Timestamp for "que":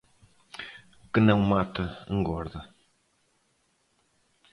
1.11-1.19